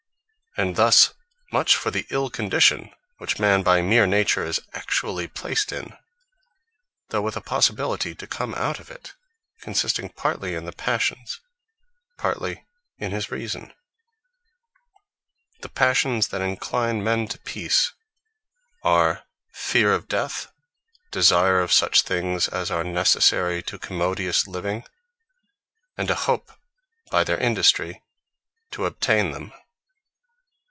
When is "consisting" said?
9.61-10.09